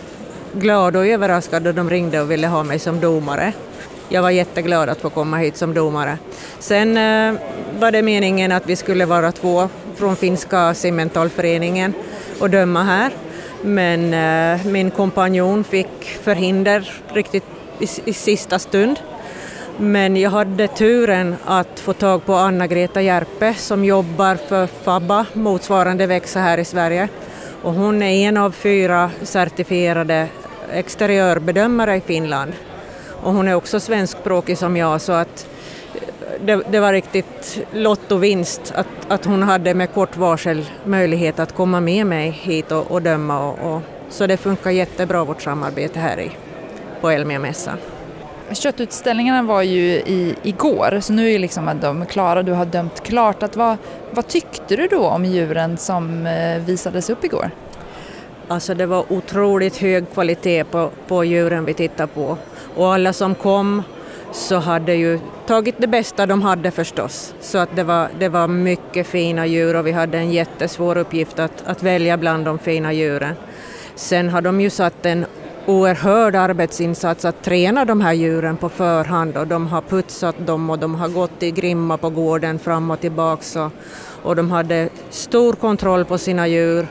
glad 0.60 0.96
och 0.96 1.08
överraskad 1.08 1.64
då 1.64 1.72
de 1.72 1.90
ringde 1.90 2.22
och 2.22 2.32
ville 2.32 2.48
ha 2.48 2.64
mig 2.64 2.80
som 2.80 3.00
domare. 3.00 3.54
Jag 4.10 4.22
var 4.22 4.30
jätteglad 4.30 4.90
att 4.90 5.02
få 5.02 5.10
komma 5.10 5.38
hit 5.38 5.58
som 5.58 5.74
domare. 5.74 6.18
Sen 6.60 6.98
eh, 6.98 7.42
var 7.80 7.92
det 7.92 8.02
meningen 8.02 8.52
att 8.52 8.66
vi 8.66 8.76
skulle 8.76 9.06
vara 9.06 9.32
två 9.32 9.70
från 9.96 10.16
finska 10.16 10.74
simmentalföreningen 10.74 11.94
och 12.40 12.50
döma 12.50 12.84
här. 12.84 13.12
Men 13.62 14.14
eh, 14.14 14.66
min 14.66 14.92
kompanjon 14.92 15.64
fick 15.64 16.04
förhinder 16.24 16.94
riktigt 17.14 17.44
i, 17.80 17.88
i 18.06 18.14
sista 18.14 18.60
stund 18.60 19.00
Men 19.78 20.18
jag 20.18 20.30
hade 20.30 20.68
turen 20.68 21.36
att 21.46 21.80
få 21.80 21.94
tag 21.94 22.26
på 22.26 22.34
Anna-Greta 22.34 23.02
Järpe 23.02 23.54
som 23.54 23.86
jobbar 23.86 24.36
för 24.36 24.68
FABBA, 24.68 25.26
motsvarande 25.34 26.08
växa 26.08 26.40
här 26.40 26.58
i 26.58 26.66
Sverige. 26.66 27.08
Och 27.62 27.74
hon 27.74 28.02
är 28.02 28.28
en 28.28 28.38
av 28.38 28.52
fyra 28.52 29.12
certifierade 29.22 30.28
exteriörbedömare 30.74 31.96
i 31.96 32.02
Finland. 32.02 32.54
Och 33.22 33.34
hon 33.34 33.48
är 33.48 33.56
också 33.56 33.80
svenskspråkig 33.80 34.58
som 34.58 34.78
jag 34.78 35.02
så 35.02 35.12
att 35.12 35.48
det, 36.46 36.62
det, 36.72 36.80
var 36.80 36.94
riktigt 36.94 37.60
lottovinst 37.74 38.74
att, 38.76 38.88
att 39.08 39.26
hon 39.26 39.44
hade 39.44 39.74
med 39.74 39.94
kort 39.94 40.18
varsel 40.18 40.66
möjlighet 40.84 41.40
att 41.40 41.56
komma 41.56 41.80
med 41.80 42.06
mig 42.06 42.30
hit 42.30 42.72
och, 42.72 42.92
och 42.92 43.02
döma. 43.02 43.50
Och, 43.50 43.76
och, 43.76 43.82
så 44.10 44.28
det 44.28 44.38
funkar 44.38 44.72
jättebra 44.72 45.24
vårt 45.24 45.42
samarbete 45.42 46.00
här 46.00 46.20
i, 46.20 46.32
på 47.02 47.10
Elmia-mässan. 47.10 47.78
Köttutställningarna 48.52 49.44
var 49.44 49.62
ju 49.62 49.82
i, 49.86 50.36
igår, 50.44 51.00
så 51.02 51.14
nu 51.14 51.32
är 51.32 51.40
liksom 51.40 51.80
de 51.82 52.06
klara, 52.06 52.44
du 52.44 52.52
har 52.52 52.66
dömt 52.66 53.04
klart. 53.04 53.44
Att 53.44 53.56
vad, 53.56 53.78
vad 54.12 54.28
tyckte 54.28 54.76
du 54.76 54.88
då 54.88 55.08
om 55.08 55.26
djuren 55.26 55.78
som 55.78 56.28
eh, 56.28 56.60
visades 56.60 57.10
upp 57.10 57.24
igår? 57.24 57.52
Alltså 58.48 58.74
det 58.74 58.86
var 58.86 59.06
otroligt 59.10 59.78
hög 59.78 60.14
kvalitet 60.14 60.64
på, 60.64 60.90
på 61.08 61.24
djuren 61.24 61.66
vi 61.66 61.74
tittade 61.74 62.08
på 62.14 62.38
och 62.76 62.94
alla 62.94 63.14
som 63.14 63.36
kom 63.36 63.84
så 64.32 64.56
hade 64.56 64.94
ju 64.94 65.20
tagit 65.48 65.76
det 65.78 65.88
bästa 65.88 66.26
de 66.26 66.42
hade 66.42 66.72
förstås. 66.72 67.34
Så 67.42 67.58
att 67.58 67.76
det 67.76 67.84
var, 67.84 68.10
det 68.20 68.30
var 68.30 68.48
mycket 68.48 69.08
fina 69.08 69.46
djur 69.46 69.76
och 69.76 69.88
vi 69.88 69.92
hade 69.92 70.18
en 70.18 70.32
jättesvår 70.32 70.98
uppgift 70.98 71.40
att, 71.40 71.64
att 71.66 71.84
välja 71.84 72.18
bland 72.18 72.46
de 72.46 72.60
fina 72.60 72.94
djuren. 72.94 73.36
Sen 73.96 74.30
har 74.30 74.42
de 74.42 74.62
ju 74.62 74.70
satt 74.70 75.06
en 75.06 75.26
oerhörd 75.66 76.36
arbetsinsats 76.36 77.26
att 77.26 77.44
träna 77.44 77.86
de 77.86 78.02
här 78.02 78.14
djuren 78.14 78.58
på 78.58 78.70
förhand 78.70 79.38
och 79.38 79.48
de 79.48 79.68
har 79.68 79.82
putsat 79.82 80.36
dem 80.48 80.70
och 80.70 80.80
de 80.80 80.96
har 80.96 81.10
gått 81.10 81.44
i 81.44 81.52
grimma 81.52 81.98
på 81.98 82.10
gården 82.10 82.60
fram 82.60 82.92
och 82.92 83.00
tillbaks 83.00 83.56
och, 83.56 83.72
och 84.24 84.36
de 84.36 84.52
hade 84.52 84.90
stor 85.10 85.54
kontroll 85.54 86.06
på 86.06 86.18
sina 86.18 86.48
djur. 86.48 86.88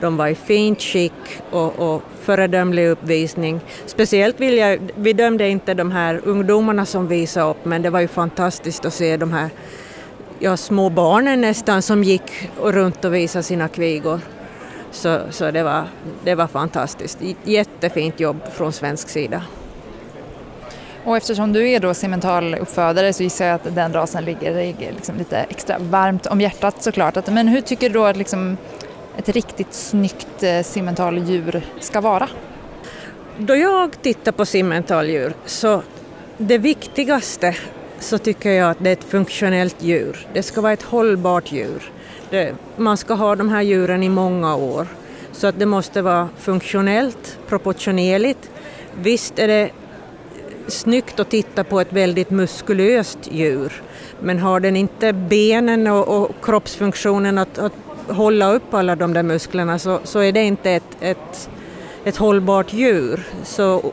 De 0.00 0.16
var 0.16 0.28
i 0.28 0.34
fint 0.34 0.82
skick 0.82 1.42
och, 1.50 1.78
och 1.78 2.02
föredömlig 2.20 2.88
uppvisning. 2.88 3.60
Speciellt 3.86 4.40
vill 4.40 4.58
jag, 4.58 4.78
vi 4.94 5.12
dömde 5.12 5.48
inte 5.48 5.74
de 5.74 5.90
här 5.90 6.20
ungdomarna 6.24 6.86
som 6.86 7.08
visade 7.08 7.50
upp 7.50 7.64
men 7.64 7.82
det 7.82 7.90
var 7.90 8.00
ju 8.00 8.08
fantastiskt 8.08 8.84
att 8.84 8.94
se 8.94 9.16
de 9.16 9.32
här 9.32 9.50
ja, 10.38 10.56
små 10.56 10.90
barnen 10.90 11.40
nästan 11.40 11.82
som 11.82 12.04
gick 12.04 12.48
runt 12.62 13.04
och 13.04 13.14
visade 13.14 13.42
sina 13.42 13.68
kvigor. 13.68 14.20
Så, 14.90 15.20
så 15.30 15.50
det, 15.50 15.62
var, 15.62 15.84
det 16.24 16.34
var 16.34 16.46
fantastiskt. 16.46 17.18
Jättefint 17.44 18.20
jobb 18.20 18.40
från 18.52 18.72
svensk 18.72 19.08
sida. 19.08 19.42
Och 21.04 21.16
eftersom 21.16 21.52
du 21.52 21.70
är 21.70 21.80
då 21.80 22.58
uppfödare 22.58 23.12
så 23.12 23.22
gissar 23.22 23.44
jag 23.44 23.54
att 23.54 23.74
den 23.74 23.92
rasen 23.92 24.24
ligger, 24.24 24.54
ligger 24.54 24.92
liksom 24.92 25.16
lite 25.16 25.36
extra 25.38 25.78
varmt 25.78 26.26
om 26.26 26.40
hjärtat 26.40 26.82
såklart. 26.82 27.26
Men 27.26 27.48
hur 27.48 27.60
tycker 27.60 27.88
du 27.88 27.94
då 27.94 28.04
att 28.04 28.16
liksom 28.16 28.56
ett 29.16 29.28
riktigt 29.28 29.74
snyggt 29.74 30.42
eh, 30.42 30.62
simmentaldjur 30.62 31.62
ska 31.80 32.00
vara? 32.00 32.28
Då 33.38 33.56
jag 33.56 34.02
tittar 34.02 34.32
på 34.32 34.46
simmentaldjur 34.46 35.34
så 35.44 35.82
det 36.38 36.58
viktigaste 36.58 37.56
så 37.98 38.18
tycker 38.18 38.50
jag 38.50 38.70
att 38.70 38.78
det 38.80 38.88
är 38.88 38.92
ett 38.92 39.04
funktionellt 39.04 39.82
djur. 39.82 40.26
Det 40.32 40.42
ska 40.42 40.60
vara 40.60 40.72
ett 40.72 40.82
hållbart 40.82 41.52
djur. 41.52 41.92
Det, 42.30 42.54
man 42.76 42.96
ska 42.96 43.14
ha 43.14 43.36
de 43.36 43.48
här 43.48 43.62
djuren 43.62 44.02
i 44.02 44.08
många 44.08 44.56
år. 44.56 44.86
Så 45.32 45.46
att 45.46 45.58
det 45.58 45.66
måste 45.66 46.02
vara 46.02 46.28
funktionellt, 46.38 47.38
proportionerligt. 47.48 48.50
Visst 49.02 49.38
är 49.38 49.48
det 49.48 49.70
snyggt 50.68 51.20
att 51.20 51.30
titta 51.30 51.64
på 51.64 51.80
ett 51.80 51.92
väldigt 51.92 52.30
muskulöst 52.30 53.18
djur 53.30 53.82
men 54.20 54.38
har 54.38 54.60
den 54.60 54.76
inte 54.76 55.12
benen 55.12 55.86
och, 55.86 56.08
och 56.08 56.30
kroppsfunktionen 56.42 57.38
att, 57.38 57.58
att, 57.58 57.72
hålla 58.08 58.52
upp 58.52 58.74
alla 58.74 58.96
de 58.96 59.12
där 59.12 59.22
musklerna 59.22 59.78
så, 59.78 60.00
så 60.04 60.18
är 60.18 60.32
det 60.32 60.42
inte 60.42 60.70
ett, 60.70 60.96
ett, 61.00 61.50
ett 62.04 62.16
hållbart 62.16 62.72
djur. 62.72 63.26
Så 63.44 63.92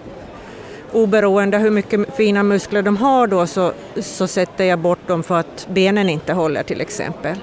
oberoende 0.91 1.57
hur 1.57 1.71
mycket 1.71 2.15
fina 2.15 2.43
muskler 2.43 2.81
de 2.81 2.97
har 2.97 3.27
då 3.27 3.47
så, 3.47 3.71
så 4.01 4.27
sätter 4.27 4.63
jag 4.63 4.79
bort 4.79 5.07
dem 5.07 5.23
för 5.23 5.39
att 5.39 5.67
benen 5.69 6.09
inte 6.09 6.33
håller 6.33 6.63
till 6.63 6.81
exempel. 6.81 7.37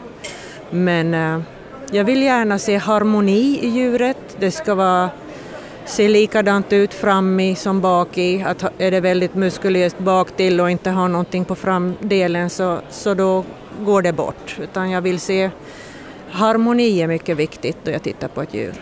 Men 0.71 1.15
eh, 1.15 1.41
jag 1.93 2.05
vill 2.05 2.23
gärna 2.23 2.59
se 2.59 2.77
harmoni 2.77 3.59
i 3.63 3.69
djuret. 3.69 4.37
Det 4.39 4.51
ska 4.51 4.75
vara, 4.75 5.11
se 5.85 6.09
likadant 6.09 6.73
ut 6.73 6.95
fram 6.95 7.41
i 7.41 7.55
som 7.55 7.81
bak 7.81 8.19
i. 8.19 8.43
Att 8.43 8.65
är 8.79 8.91
det 8.91 9.01
väldigt 9.01 9.35
muskulöst 9.35 9.99
bak 9.99 10.37
till 10.37 10.61
och 10.61 10.71
inte 10.71 10.91
har 10.91 11.09
någonting 11.09 11.45
på 11.45 11.55
framdelen 11.55 12.51
så, 12.51 12.79
så 12.91 13.15
då 13.15 13.45
går 13.81 14.03
det 14.03 14.13
bort. 14.13 14.59
Utan 14.63 14.91
jag 14.91 15.01
vill 15.01 15.21
se 15.21 15.51
harmoni 16.31 17.03
är 17.03 17.07
mycket 17.07 17.37
viktigt 17.37 17.77
då 17.85 17.91
jag 17.91 18.03
tittar 18.03 18.29
på 18.29 18.43
ett 18.43 18.55
djur. 18.55 18.75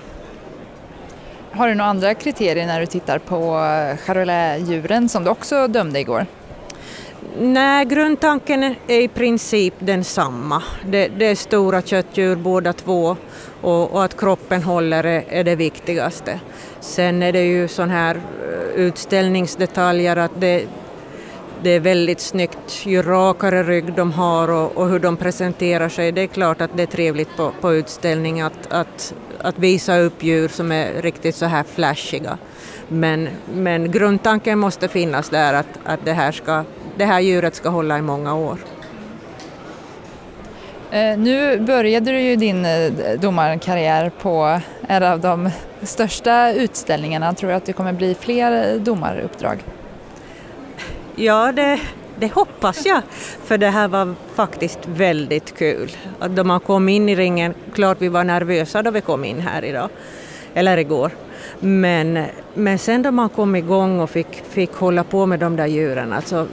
Har 1.53 1.69
du 1.69 1.75
några 1.75 1.91
andra 1.91 2.15
kriterier 2.15 2.67
när 2.67 2.81
du 2.81 2.87
tittar 2.87 3.19
på 3.19 3.61
charolais-djuren 4.05 5.09
som 5.09 5.25
du 5.25 5.31
också 5.31 5.69
dömde 5.69 6.01
igår? 6.01 6.27
Nej, 7.41 7.85
grundtanken 7.85 8.75
är 8.87 9.01
i 9.01 9.09
princip 9.09 9.75
densamma. 9.79 10.63
Det, 10.87 11.09
det 11.09 11.27
är 11.27 11.35
stora 11.35 11.83
köttdjur 11.83 12.37
båda 12.37 12.73
två 12.73 13.17
och, 13.61 13.93
och, 13.93 14.05
att 14.05 14.21
kroppen 14.21 14.63
håller 14.63 15.05
är, 15.05 15.25
är 15.29 15.45
det 15.45 15.57
viktigaste. 15.57 16.41
Sen 16.81 17.23
är 17.23 17.33
det 17.33 17.45
ju 17.45 17.69
sån 17.69 17.91
här 17.91 18.15
eh, 18.15 18.81
utställningsdetaljer 18.81 20.17
att 20.17 20.41
det, 20.41 20.65
det 21.63 21.71
är 21.71 21.81
väldigt 21.81 22.21
snyggt 22.21 22.87
ju 22.87 23.03
rakare 23.03 23.63
rygg 23.63 23.93
de 23.93 24.13
har 24.13 24.51
och, 24.51 24.77
och, 24.77 24.89
hur 24.89 24.99
de 24.99 25.17
presenterar 25.17 25.89
sig. 25.89 26.13
Det 26.13 26.21
är 26.21 26.27
klart 26.27 26.61
att 26.61 26.71
det 26.77 26.83
är 26.83 26.87
trevligt 26.87 27.37
på, 27.37 27.53
på 27.61 27.75
utställning 27.75 28.41
att, 28.41 28.73
att, 28.73 29.15
att 29.41 29.59
visa 29.59 29.99
upp 29.99 30.23
djur 30.23 30.49
som 30.49 30.73
är 30.73 31.03
riktigt 31.03 31.35
så 31.35 31.47
här 31.47 31.63
flashiga. 31.63 32.39
Men, 32.89 33.29
men 33.55 33.91
grundtanken 33.91 34.59
måste 34.59 34.89
finnas 34.89 35.29
där 35.29 35.55
att, 35.55 35.79
att 35.85 36.01
det, 36.05 36.13
här 36.13 36.33
ska, 36.33 36.65
det 36.97 37.05
här 37.05 37.21
djuret 37.21 37.55
ska 37.55 37.69
hålla 37.69 37.99
i 37.99 38.03
många 38.03 38.35
år. 38.35 38.59
Eh, 40.91 41.19
nu 41.19 41.61
började 41.61 42.11
du 42.11 42.21
ju 42.21 42.37
din 42.37 42.65
eh, 42.65 42.93
domarkarriär 43.21 44.11
på 44.23 44.61
en 44.89 45.03
av 45.03 45.21
de 45.21 45.51
största 45.83 46.53
utställningarna. 46.53 47.35
Tror 47.35 47.51
du 47.51 47.57
att 47.57 47.65
det 47.65 47.73
kommer 47.73 47.93
bli 47.93 48.15
fler 48.15 48.75
eh, 48.75 48.81
domaruppdrag? 48.81 49.59
Ja, 51.21 51.53
det, 51.53 51.81
det 52.19 52.33
hoppas 52.33 52.87
jag. 52.87 53.03
För 53.45 53.59
det 53.59 53.71
här 53.71 53.89
var 53.89 54.15
faktiskt 54.35 54.79
väldigt 54.87 55.59
kul. 55.59 55.91
Att 56.19 56.37
de 56.37 56.47
man 56.47 56.61
kom 56.61 56.89
in 56.89 57.09
i 57.09 57.17
ringen, 57.17 57.55
klart 57.75 57.97
vi 58.01 58.09
var 58.09 58.25
nervösa 58.25 58.83
då 58.83 58.91
vi 58.91 59.01
kom 59.01 59.25
in 59.25 59.41
här 59.41 59.65
idag, 59.65 59.89
eller 60.55 60.77
igår. 60.77 61.11
Men, 61.61 62.25
men 62.55 62.79
sen 62.79 63.03
då 63.03 63.11
man 63.11 63.29
kom 63.29 63.57
igång 63.57 64.01
och 64.01 64.11
fick, 64.11 64.43
fick 64.49 64.73
hålla 64.73 65.05
på 65.05 65.27
med 65.27 65.41
de 65.41 65.57
där 65.57 65.67
djuren, 65.67 66.13
alltså 66.13 66.47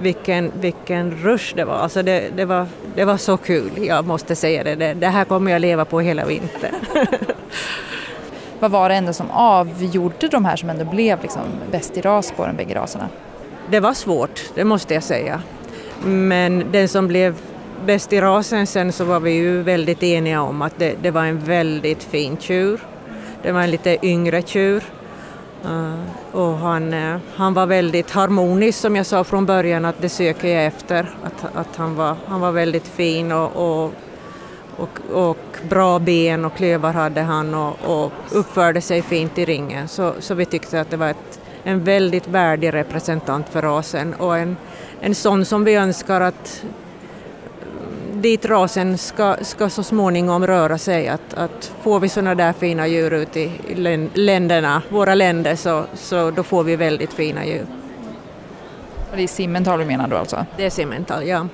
vilken, 0.00 0.52
vilken 0.60 1.10
rush 1.10 1.56
det 1.56 1.64
var. 1.64 1.74
Alltså 1.74 2.02
det, 2.02 2.24
det, 2.36 2.44
var. 2.44 2.66
det 2.94 3.04
var 3.04 3.16
så 3.16 3.36
kul, 3.36 3.70
jag 3.76 4.06
måste 4.06 4.36
säga 4.36 4.64
det. 4.64 4.74
Det, 4.74 4.94
det 4.94 5.08
här 5.08 5.24
kommer 5.24 5.52
jag 5.52 5.60
leva 5.60 5.84
på 5.84 6.00
hela 6.00 6.24
vintern. 6.24 6.74
Vad 8.60 8.70
var 8.70 8.88
det 8.88 8.94
ändå 8.94 9.12
som 9.12 9.30
avgjorde 9.30 10.28
de 10.28 10.44
här 10.44 10.56
som 10.56 10.70
ändå 10.70 10.84
blev 10.84 11.22
liksom 11.22 11.42
bäst 11.70 11.96
i 11.96 12.00
ras 12.00 12.32
på 12.36 12.46
de 12.46 12.56
bägge 12.56 12.74
raserna? 12.74 13.08
Det 13.70 13.80
var 13.80 13.94
svårt, 13.94 14.42
det 14.54 14.64
måste 14.64 14.94
jag 14.94 15.02
säga. 15.02 15.42
Men 16.04 16.64
den 16.72 16.88
som 16.88 17.08
blev 17.08 17.36
bäst 17.86 18.12
i 18.12 18.20
rasen 18.20 18.66
sen 18.66 18.92
så 18.92 19.04
var 19.04 19.20
vi 19.20 19.30
ju 19.30 19.62
väldigt 19.62 20.02
eniga 20.02 20.42
om 20.42 20.62
att 20.62 20.78
det, 20.78 20.94
det 21.02 21.10
var 21.10 21.24
en 21.24 21.38
väldigt 21.38 22.02
fin 22.02 22.36
tjur. 22.36 22.80
Det 23.42 23.52
var 23.52 23.60
en 23.60 23.70
lite 23.70 24.06
yngre 24.06 24.42
tjur. 24.42 24.84
Eh, 25.64 25.94
och 26.32 26.58
han, 26.58 26.92
eh, 26.92 27.16
han 27.34 27.54
var 27.54 27.66
väldigt 27.66 28.10
harmonisk 28.10 28.78
som 28.78 28.96
jag 28.96 29.06
sa 29.06 29.24
från 29.24 29.46
början 29.46 29.84
att 29.84 30.00
det 30.00 30.08
söker 30.08 30.48
jag 30.48 30.66
efter. 30.66 31.10
Att, 31.22 31.56
att 31.56 31.76
han, 31.76 31.94
var, 31.94 32.16
han 32.26 32.40
var 32.40 32.52
väldigt 32.52 32.88
fin 32.88 33.32
och, 33.32 33.56
och, 33.56 33.92
och, 34.76 35.00
och 35.12 35.58
bra 35.68 35.98
ben 35.98 36.44
och 36.44 36.56
klövar 36.56 36.92
hade 36.92 37.20
han 37.20 37.54
och, 37.54 37.76
och 37.84 38.12
uppförde 38.30 38.80
sig 38.80 39.02
fint 39.02 39.38
i 39.38 39.44
ringen. 39.44 39.88
Så, 39.88 40.14
så 40.20 40.34
vi 40.34 40.44
tyckte 40.44 40.80
att 40.80 40.90
det 40.90 40.96
var 40.96 41.08
ett 41.08 41.40
en 41.64 41.84
väldigt 41.84 42.28
värdig 42.28 42.74
representant 42.74 43.48
för 43.48 43.62
rasen 43.62 44.14
och 44.14 44.38
en, 44.38 44.56
en 45.00 45.14
sån 45.14 45.44
som 45.44 45.64
vi 45.64 45.74
önskar 45.74 46.20
att 46.20 46.64
dit 48.12 48.44
rasen 48.44 48.98
ska, 48.98 49.36
ska 49.40 49.68
så 49.68 49.82
småningom 49.82 50.46
röra 50.46 50.78
sig. 50.78 51.08
Att, 51.08 51.34
att 51.34 51.72
får 51.82 52.00
vi 52.00 52.08
sådana 52.08 52.34
där 52.34 52.52
fina 52.52 52.86
djur 52.86 53.12
ute 53.12 53.40
i 53.40 54.08
länderna, 54.14 54.82
våra 54.88 55.14
länder, 55.14 55.56
så, 55.56 55.84
så 55.94 56.30
då 56.30 56.42
får 56.42 56.64
vi 56.64 56.76
väldigt 56.76 57.12
fina 57.12 57.46
djur. 57.46 57.66
det 59.16 59.22
är 59.22 59.26
Simmental 59.26 59.78
du 59.78 59.84
menar 59.84 60.08
då 60.08 60.16
alltså? 60.16 60.46
Det 60.56 60.66
är 60.66 60.70
Simmental, 60.70 61.26
ja. 61.26 61.48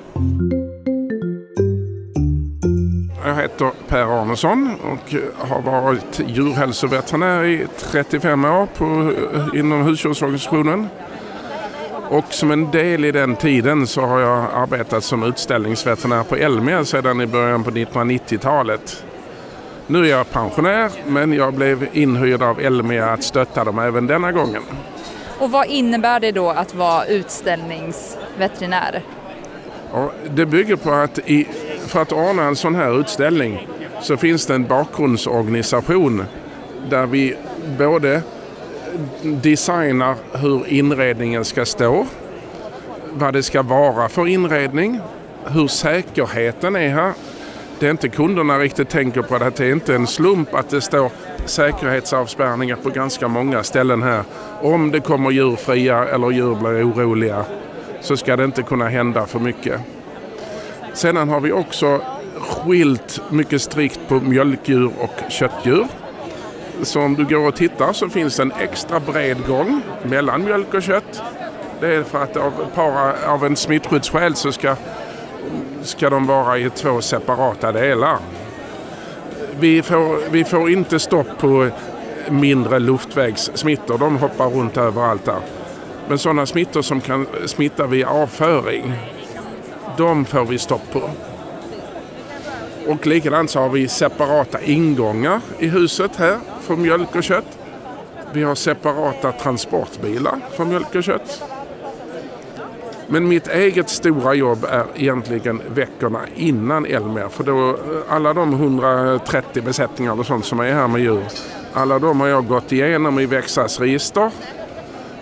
Jag 3.25 3.35
heter 3.35 3.71
Per 3.89 4.21
Arnesson 4.21 4.77
och 4.83 5.15
har 5.49 5.63
varit 5.63 6.21
djurhälsoveterinär 6.27 7.45
i 7.45 7.67
35 7.79 8.45
år 8.45 8.67
på, 8.67 9.13
inom 9.59 9.83
husdjursorganisationen. 9.83 10.89
Och 12.09 12.25
som 12.29 12.51
en 12.51 12.71
del 12.71 13.05
i 13.05 13.13
den 13.13 13.37
tiden 13.37 13.87
så 13.87 14.01
har 14.01 14.21
jag 14.21 14.47
arbetat 14.55 15.05
som 15.05 15.23
utställningsveterinär 15.23 16.23
på 16.23 16.37
Elmia 16.37 16.85
sedan 16.85 17.21
i 17.21 17.27
början 17.27 17.65
på 17.65 17.71
1990-talet. 17.71 19.05
Nu 19.87 20.05
är 20.05 20.11
jag 20.11 20.31
pensionär 20.31 20.91
men 21.07 21.33
jag 21.33 21.55
blev 21.55 21.89
inhyrd 21.93 22.43
av 22.43 22.61
Elmia 22.61 23.11
att 23.11 23.23
stötta 23.23 23.65
dem 23.65 23.79
även 23.79 24.07
denna 24.07 24.33
gången. 24.33 24.63
Och 25.39 25.51
vad 25.51 25.67
innebär 25.67 26.21
det 26.21 26.33
då 26.33 26.51
att 26.51 26.75
vara 26.75 27.05
utställningsveterinär? 27.05 29.03
Och 29.93 30.13
det 30.31 30.47
bygger 30.47 30.77
på 30.77 30.93
att 30.93 31.19
i, 31.19 31.49
för 31.91 32.03
att 32.03 32.13
ordna 32.13 32.43
en 32.43 32.57
sån 32.57 32.75
här 32.75 33.01
utställning 33.01 33.69
så 34.03 34.17
finns 34.17 34.47
det 34.47 34.55
en 34.55 34.67
bakgrundsorganisation 34.67 36.25
där 36.91 37.07
vi 37.07 37.37
både 37.79 38.23
designar 39.23 40.15
hur 40.33 40.69
inredningen 40.69 41.45
ska 41.45 41.65
stå, 41.65 42.07
vad 43.13 43.33
det 43.33 43.43
ska 43.43 43.63
vara 43.63 44.09
för 44.09 44.27
inredning, 44.27 45.01
hur 45.45 45.67
säkerheten 45.67 46.77
är 46.77 46.89
här. 46.89 47.13
Det 47.79 47.87
är 47.87 47.91
inte 47.91 48.09
kunderna 48.09 48.59
riktigt 48.59 48.89
tänker 48.89 49.23
på 49.23 49.39
det. 49.39 49.53
Det 49.57 49.67
är 49.67 49.73
inte 49.73 49.95
en 49.95 50.07
slump 50.07 50.55
att 50.55 50.71
det 50.71 50.81
står 50.81 51.11
säkerhetsavspärrningar 51.45 52.77
på 52.77 52.91
ganska 52.91 53.29
många 53.29 53.63
ställen 53.63 54.03
här. 54.03 54.23
Om 54.63 54.91
det 54.91 55.01
kommer 55.01 55.31
djur 55.31 55.57
fria 55.57 56.09
eller 56.09 56.31
djur 56.31 56.55
blir 56.55 56.91
oroliga 56.91 57.45
så 58.01 58.17
ska 58.17 58.37
det 58.37 58.45
inte 58.45 58.63
kunna 58.63 58.89
hända 58.89 59.27
för 59.27 59.39
mycket. 59.39 59.81
Sedan 60.93 61.29
har 61.29 61.41
vi 61.41 61.53
också 61.53 62.01
skilt 62.41 63.21
mycket 63.31 63.63
strikt 63.63 64.01
på 64.09 64.15
mjölkdjur 64.15 64.91
och 64.99 65.31
köttdjur. 65.31 65.87
Så 66.83 67.01
om 67.01 67.15
du 67.15 67.25
går 67.25 67.49
och 67.49 67.57
tittar 67.57 67.93
så 67.93 68.09
finns 68.09 68.37
det 68.37 68.43
en 68.43 68.53
extra 68.53 69.01
bred 69.01 69.47
gång 69.47 69.83
mellan 70.03 70.45
mjölk 70.45 70.75
och 70.75 70.83
kött. 70.83 71.23
Det 71.81 71.95
är 71.95 72.03
för 72.03 72.23
att 72.23 72.37
av, 72.37 72.53
para, 72.75 73.33
av 73.33 73.47
en 73.47 73.57
smittskyddsskäl 73.57 74.35
så 74.35 74.53
ska, 74.53 74.77
ska 75.83 76.11
de 76.11 76.27
vara 76.27 76.59
i 76.59 76.71
två 76.71 77.01
separata 77.01 77.73
delar. 77.73 78.19
Vi 79.61 79.83
får, 79.83 80.31
vi 80.31 80.45
får 80.45 80.71
inte 80.71 80.99
stopp 80.99 81.39
på 81.39 81.69
mindre 82.31 82.79
luftvägssmittor. 82.79 83.99
De 83.99 84.17
hoppar 84.17 84.49
runt 84.49 84.77
överallt 84.77 85.25
där. 85.25 85.41
Men 86.09 86.19
sådana 86.19 86.47
smittor 86.47 86.83
som 86.83 87.01
kan 87.01 87.27
smitta 87.47 87.87
via 87.87 88.09
avföring, 88.09 88.93
de 90.01 90.25
får 90.25 90.45
vi 90.45 90.59
stopp 90.59 90.93
på. 90.93 91.11
Och 92.87 93.07
likadant 93.07 93.51
så 93.51 93.61
har 93.61 93.69
vi 93.69 93.89
separata 93.89 94.61
ingångar 94.61 95.41
i 95.59 95.67
huset 95.69 96.17
här 96.17 96.39
för 96.61 96.77
mjölk 96.77 97.17
och 97.17 97.23
kött. 97.23 97.59
Vi 98.33 98.43
har 98.43 98.55
separata 98.55 99.33
transportbilar 99.33 100.39
för 100.53 100.65
mjölk 100.65 100.95
och 100.95 101.05
kött. 101.05 101.43
Men 103.07 103.29
mitt 103.29 103.49
eget 103.49 103.89
stora 103.89 104.35
jobb 104.35 104.65
är 104.65 104.85
egentligen 104.95 105.63
veckorna 105.69 106.21
innan 106.35 106.87
Elmer. 106.87 107.29
För 107.29 107.45
då 107.45 107.69
eh, 107.69 107.77
alla 108.09 108.35
de 108.35 108.53
130 108.53 109.63
besättningar 109.63 110.21
och 110.21 110.27
sånt 110.27 110.45
som 110.45 110.61
är 110.61 110.73
här 110.73 110.89
med 110.89 111.01
djur. 111.01 111.25
Alla 111.73 111.99
de 111.99 112.21
har 112.21 112.29
jag 112.29 112.47
gått 112.47 112.73
igenom 112.73 113.19
i 113.19 113.27
Växas 113.27 113.81
register 113.81 114.31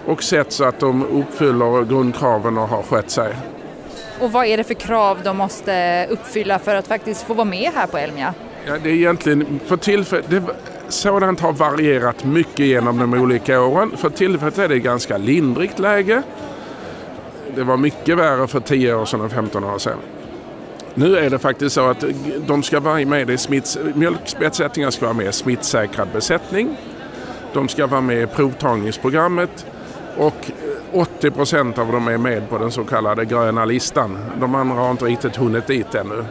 och 0.07 0.23
sett 0.23 0.53
så 0.53 0.65
att 0.65 0.81
de 0.81 1.05
uppfyller 1.07 1.85
grundkraven 1.85 2.59
och 2.59 2.69
har 2.69 2.83
skött 2.83 3.11
sig. 3.11 3.35
Och 4.21 4.33
vad 4.33 4.47
är 4.47 4.57
det 4.57 4.65
för 4.65 4.75
krav 4.75 5.19
de 5.25 5.37
måste 5.37 6.07
uppfylla 6.11 6.59
för 6.59 6.75
att 6.75 6.87
faktiskt 6.87 7.23
få 7.23 7.35
vara 7.35 7.45
med 7.45 7.71
här 7.75 7.87
på 7.87 7.99
Elmia? 7.99 8.35
Ja, 8.67 8.77
det 8.83 8.91
är 8.91 8.95
egentligen 8.95 9.61
för 9.67 9.77
tillfället, 9.77 10.43
sådant 10.89 11.41
har 11.41 11.53
varierat 11.53 12.25
mycket 12.25 12.67
genom 12.67 12.99
de 12.99 13.15
olika 13.15 13.61
åren. 13.61 13.93
För 13.97 14.11
tillfället 14.11 14.59
är 14.59 14.69
det 14.69 14.79
ganska 14.79 15.19
lindrigt 15.19 15.79
läge. 15.79 16.23
Det 17.55 17.63
var 17.63 17.77
mycket 17.77 18.19
värre 18.19 18.47
för 18.47 18.61
10 18.61 18.95
år 18.95 19.05
sedan 19.05 19.21
och 19.21 19.33
15 19.33 19.65
år 19.65 19.79
sedan. 19.79 19.99
Nu 20.95 21.19
är 21.19 21.31
det 21.31 21.39
faktiskt 21.39 21.75
så 21.75 21.91
att 21.91 22.05
de 22.47 22.63
ska 22.63 22.81
vara 22.81 23.05
med 23.05 23.31
i 23.31 23.39
smitts, 23.39 23.79
mjölkbesättningar 23.95 24.91
ska 24.91 25.05
vara 25.05 25.17
med 25.17 25.27
i 25.27 25.33
smittsäkrad 25.33 26.09
besättning. 26.13 26.77
De 27.53 27.69
ska 27.69 27.87
vara 27.87 28.01
med 28.01 28.23
i 28.23 28.27
provtagningsprogrammet 28.27 29.67
och 30.19 30.51
eh, 30.93 31.01
80 31.01 31.31
procent 31.31 31.79
av 31.79 31.93
dem 31.93 32.09
är 32.09 32.19
med 32.19 32.51
på 32.51 32.59
den 32.59 32.71
så 32.71 32.85
kallade 32.85 33.25
gröna 33.25 33.65
listan. 33.65 34.19
De 34.41 34.55
andra 34.55 34.75
har 34.75 34.91
inte 34.91 35.05
riktigt 35.05 35.37
hunnit 35.37 35.67
dit 35.67 35.95
ännu. 35.95 36.25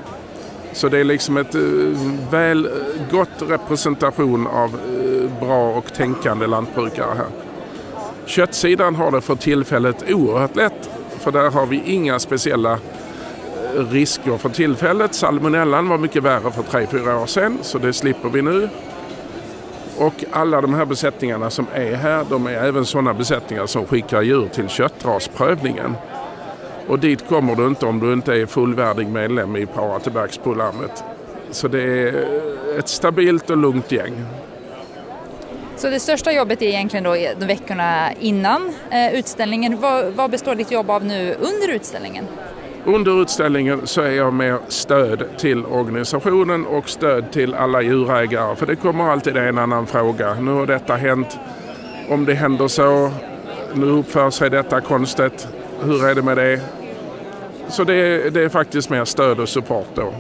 Så 0.74 0.90
det 0.90 1.00
är 1.00 1.04
liksom 1.04 1.38
ett 1.38 1.56
eh, 1.56 1.62
väl 2.32 2.66
eh, 2.66 2.72
gott 3.12 3.42
representation 3.48 4.48
av 4.48 4.80
bra 5.40 5.70
och 5.70 5.94
tänkande 5.94 6.48
lantbrukare 6.48 7.14
här. 7.18 7.28
Köttsidan 8.26 8.96
har 8.96 9.12
det 9.12 9.22
för 9.22 9.36
tillfället 9.36 10.04
oerhört 10.10 10.56
lätt 10.56 10.90
för 11.20 11.32
där 11.32 11.52
har 11.52 11.66
vi 11.66 11.82
inga 11.86 12.20
speciella 12.20 12.80
risker 13.92 14.38
för 14.38 14.50
tillfället. 14.50 15.14
Salmonellan 15.14 15.90
var 15.90 15.98
mycket 15.98 16.24
värre 16.24 16.52
för 16.52 16.64
3-4 16.64 17.22
år 17.22 17.26
sedan 17.26 17.58
så 17.62 17.78
det 17.78 17.94
slipper 17.94 18.30
vi 18.30 18.42
nu. 18.42 18.70
Och 19.98 20.14
alla 20.32 20.62
de 20.62 20.74
här 20.74 20.86
besättningarna 20.86 21.50
som 21.50 21.66
är 21.74 21.96
här, 21.96 22.26
de 22.30 22.48
är 22.48 22.52
även 22.52 22.86
sådana 22.86 23.14
besättningar 23.14 23.66
som 23.66 23.86
skickar 23.86 24.22
djur 24.22 24.48
till 24.48 24.70
köttrasprövningen. 24.70 25.96
Och 26.88 27.00
dit 27.00 27.28
kommer 27.28 27.56
du 27.56 27.68
inte 27.68 27.86
om 27.86 28.00
du 28.00 28.14
inte 28.14 28.34
är 28.34 28.46
fullvärdig 28.46 29.08
medlem 29.08 29.56
i 29.56 29.66
Paratebergsprogrammet. 29.66 31.04
Så 31.52 31.68
det 31.68 31.82
är 31.82 32.28
ett 32.80 32.88
stabilt 32.88 33.50
och 33.50 33.58
lugnt 33.58 33.92
gäng. 33.92 34.26
Så 35.76 35.90
det 35.90 36.00
största 36.00 36.32
jobbet 36.32 36.62
är 36.62 36.66
egentligen 36.66 37.04
då 37.04 37.16
de 37.40 37.46
veckorna 37.46 38.14
innan 38.20 38.74
eh, 38.92 39.16
utställningen. 39.16 39.82
Vad, 39.82 40.06
vad 40.06 40.32
består 40.32 40.56
ditt 40.56 40.72
jobb 40.72 40.90
av 40.90 41.06
nu 41.06 41.36
under 41.40 41.76
utställningen? 41.76 42.28
Under 42.88 43.22
utställningen 43.22 43.88
så 43.88 44.02
är 44.02 44.12
jag 44.12 44.34
mer 44.34 44.58
stöd 44.68 45.24
till 45.38 45.66
organisationen 45.66 46.66
och 46.66 46.90
stöd 46.90 47.32
till 47.32 47.54
alla 47.54 47.82
djurägare. 47.82 48.56
För 48.56 48.66
det 48.66 48.76
kommer 48.76 49.12
alltid 49.12 49.38
en 49.38 49.58
annan 49.58 49.88
fråga. 49.88 50.34
Nu 50.34 50.52
har 50.52 50.66
detta 50.66 50.96
hänt. 50.96 51.38
Om 52.10 52.26
det 52.26 52.34
händer 52.34 52.68
så. 52.68 53.12
Nu 53.74 53.86
uppför 53.86 54.30
sig 54.30 54.50
detta 54.50 54.82
konstigt. 54.82 55.48
Hur 55.82 56.06
är 56.06 56.16
det 56.16 56.22
med 56.22 56.38
det? 56.38 56.62
Så 57.70 57.84
det 57.84 57.94
är, 57.94 58.30
det 58.30 58.42
är 58.42 58.50
faktiskt 58.50 58.90
mer 58.90 59.06
stöd 59.06 59.40
och 59.40 59.50
support 59.50 59.88
då. 59.96 60.14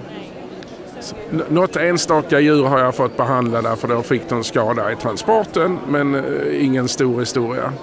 Något 1.50 1.76
enstaka 1.76 2.40
djur 2.40 2.64
har 2.64 2.80
jag 2.80 2.96
fått 2.96 3.18
behandla 3.18 3.62
därför 3.62 3.88
då 3.88 4.02
fick 4.02 4.30
de 4.30 4.44
skada 4.44 4.92
i 4.92 4.96
transporten 4.96 5.80
men 5.88 6.16
eh, 6.16 6.66
ingen 6.66 6.88
stor 6.88 7.20
historia. 7.20 7.74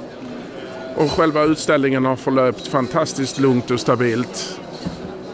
Och 0.97 1.11
själva 1.11 1.42
utställningen 1.42 2.05
har 2.05 2.16
förlöpt 2.16 2.66
fantastiskt 2.66 3.40
lugnt 3.40 3.70
och 3.70 3.81
stabilt. 3.81 4.61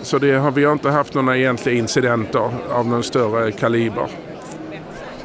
Så 0.02 0.18
det 0.18 0.32
har 0.32 0.50
vi 0.50 0.64
har 0.64 0.72
inte 0.72 0.90
haft 0.90 1.14
några 1.14 1.36
egentliga 1.36 1.74
incidenter 1.74 2.50
av 2.70 2.86
någon 2.86 3.02
större 3.02 3.52
kaliber. 3.52 4.06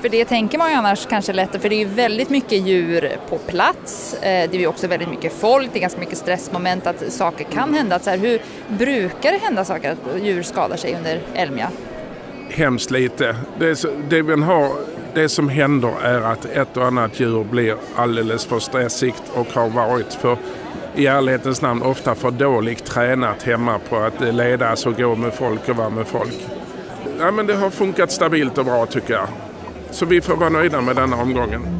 För 0.01 0.09
det 0.09 0.25
tänker 0.25 0.57
man 0.57 0.69
ju 0.69 0.75
annars 0.75 1.05
kanske 1.05 1.33
lättare, 1.33 1.61
för 1.61 1.69
det 1.69 1.75
är 1.75 1.79
ju 1.79 1.85
väldigt 1.85 2.29
mycket 2.29 2.67
djur 2.67 3.17
på 3.29 3.37
plats. 3.37 4.15
Det 4.21 4.27
är 4.27 4.59
ju 4.59 4.67
också 4.67 4.87
väldigt 4.87 5.09
mycket 5.09 5.33
folk, 5.33 5.69
det 5.73 5.79
är 5.79 5.81
ganska 5.81 5.99
mycket 5.99 6.17
stressmoment 6.17 6.87
att 6.87 7.13
saker 7.13 7.45
kan 7.45 7.73
hända. 7.73 7.99
Så 7.99 8.09
här, 8.09 8.17
hur 8.17 8.41
brukar 8.67 9.31
det 9.31 9.37
hända 9.37 9.65
saker 9.65 9.91
att 9.91 10.23
djur 10.23 10.43
skadar 10.43 10.77
sig 10.77 10.95
under 10.95 11.19
Elmia? 11.33 11.69
Hemskt 12.49 12.91
lite. 12.91 13.35
Det, 13.59 13.85
det, 14.09 14.23
man 14.23 14.43
har, 14.43 14.71
det 15.13 15.29
som 15.29 15.49
händer 15.49 15.91
är 16.03 16.21
att 16.21 16.45
ett 16.45 16.77
och 16.77 16.85
annat 16.85 17.19
djur 17.19 17.43
blir 17.43 17.75
alldeles 17.95 18.45
för 18.45 18.59
stressigt 18.59 19.23
och 19.33 19.47
har 19.53 19.69
varit 19.69 20.13
för 20.13 20.37
i 20.95 21.07
ärlighetens 21.07 21.61
namn 21.61 21.81
ofta 21.81 22.15
för 22.15 22.31
dåligt 22.31 22.85
tränat 22.85 23.43
hemma 23.43 23.79
på 23.89 23.97
att 23.97 24.21
ledas 24.33 24.85
och 24.85 24.97
gå 24.97 25.15
med 25.15 25.33
folk 25.33 25.69
och 25.69 25.75
vara 25.75 25.89
med 25.89 26.07
folk. 26.07 26.47
Ja, 27.19 27.31
men 27.31 27.47
det 27.47 27.55
har 27.55 27.69
funkat 27.69 28.11
stabilt 28.11 28.57
och 28.57 28.65
bra 28.65 28.85
tycker 28.85 29.13
jag. 29.13 29.27
Så 29.91 30.05
vi 30.05 30.21
får 30.21 30.35
vara 30.35 30.49
nöjda 30.49 30.81
med 30.81 30.95
denna 30.95 31.21
omgången. 31.21 31.74